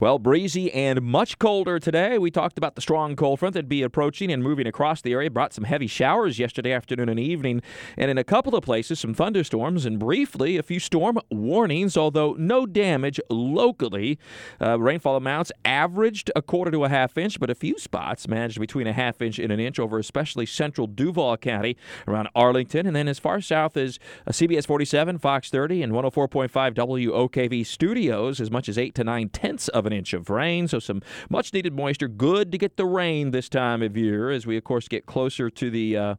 [0.00, 2.18] Well, breezy and much colder today.
[2.18, 5.30] We talked about the strong cold front that'd be approaching and moving across the area.
[5.30, 7.62] Brought some heavy showers yesterday afternoon and evening,
[7.96, 12.34] and in a couple of places, some thunderstorms and briefly a few storm warnings, although
[12.36, 14.18] no damage locally.
[14.60, 18.58] Uh, rainfall amounts averaged a quarter to a half inch, but a few spots managed
[18.58, 21.76] between a half inch and an inch over especially central Duval County
[22.08, 26.50] around Arlington, and then as far south as uh, CBS 47, Fox 30, and 104.5
[26.74, 30.68] WOKV studios, as much as 8 to 9 tenths of an inch of rain.
[30.68, 32.08] So some much needed moisture.
[32.08, 35.50] Good to get the rain this time of year as we, of course, get closer
[35.50, 35.96] to the.
[35.96, 36.14] Uh,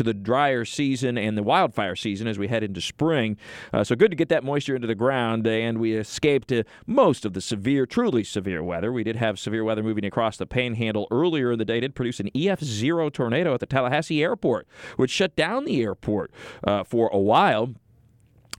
[0.00, 3.36] to the drier season and the wildfire season as we head into spring.
[3.70, 7.26] Uh, so good to get that moisture into the ground, and we escaped uh, most
[7.26, 8.92] of the severe, truly severe weather.
[8.92, 11.80] We did have severe weather moving across the panhandle earlier in the day.
[11.80, 16.30] Did produce an EF0 tornado at the Tallahassee airport, which shut down the airport
[16.64, 17.74] uh, for a while.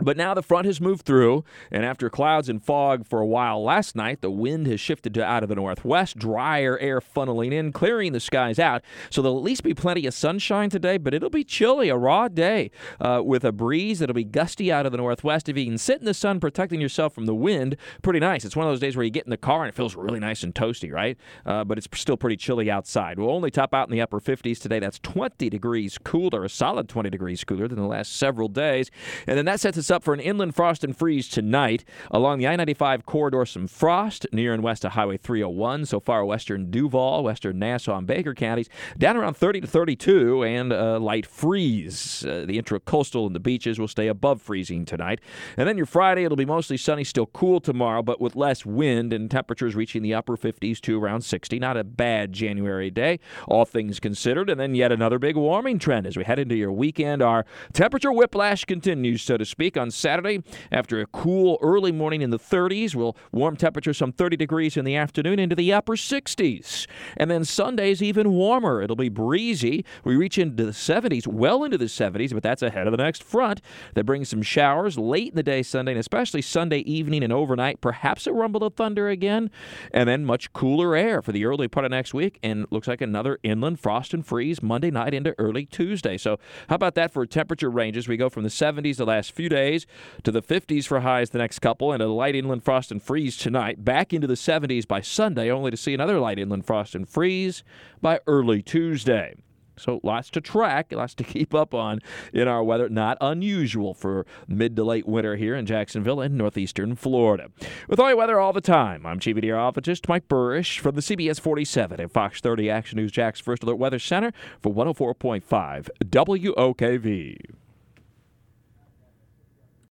[0.02, 3.64] But now the front has moved through, and after clouds and fog for a while
[3.64, 7.72] last night, the wind has shifted to out of the northwest, drier air funneling in,
[7.72, 8.82] clearing the skies out.
[9.12, 12.28] So there'll at least be plenty of sunshine today, but it'll be chilly, a raw
[12.28, 15.48] day uh, with a breeze that'll be gusty out of the northwest.
[15.48, 18.44] If you can sit in the sun, protecting yourself from the wind, pretty nice.
[18.44, 20.20] It's one of those days where you get in the car and it feels really
[20.20, 21.18] nice and toasty, right?
[21.46, 23.20] Uh, but it's still pretty chilly outside.
[23.20, 24.80] We'll only top out in the upper 50s today.
[24.80, 28.90] That's 20 degrees cooler, a solid 20 degrees cooler than the last several days.
[29.28, 31.84] And then that sets us up for an inland frost and freeze tonight.
[32.10, 35.86] Along the I 95 corridor, some frost near and west of Highway 301.
[35.86, 40.72] So far, western Duval, western Nassau, and Baker counties, down around 30 to 32, and
[40.72, 42.26] a light freeze.
[42.26, 45.20] Uh, the intracoastal and the beaches will stay above freezing tonight.
[45.58, 49.14] And then your Friday, it'll be mostly sunny, still cool tomorrow, but with less wind
[49.14, 51.60] and temperatures reaching the upper 50s to around 60.
[51.60, 54.50] Not a bad January day, all things considered.
[54.50, 57.22] And then yet another big warming trend as we head into your weekend.
[57.22, 60.42] Our temperature whiplash continues, so to speak, on Saturday.
[60.72, 64.86] After a cool early morning in the 30s, we'll warm temperatures some 30 degrees in
[64.86, 66.88] the afternoon into the upper 60s.
[67.18, 68.82] And then Sunday's even warmer.
[68.82, 69.84] It'll be breezy.
[70.04, 73.24] We reach into the 70s, well into the 70s, but that's ahead of the next
[73.24, 73.62] front
[73.96, 77.82] that brings some showers late in the day Sunday, and especially Sunday evening and overnight.
[77.82, 79.50] Perhaps a rumble of thunder again,
[79.92, 82.40] and then much cooler air for the early part of next week.
[82.44, 86.18] And looks like another inland frost and freeze Monday night into early Tuesday.
[86.18, 86.38] So,
[86.70, 88.08] how about that for temperature ranges?
[88.08, 89.61] We go from the 70s the last few days
[90.24, 93.38] to the 50s for highs the next couple, and a light inland frost and freeze
[93.38, 93.84] tonight.
[93.84, 97.64] Back into the 70s by Sunday, only to see another light inland frost and freeze
[98.02, 99.36] by early Tuesday.
[99.78, 102.00] So lots to track, lots to keep up on
[102.34, 102.90] in our weather.
[102.90, 107.50] Not unusual for mid to late winter here in Jacksonville and northeastern Florida.
[107.88, 111.40] With all your weather all the time, I'm Chief Meteorologist Mike Buresh from the CBS
[111.40, 117.61] 47 and Fox 30 Action News Jax First Alert Weather Center for 104.5 WOKV.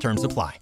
[0.00, 0.60] Terms apply.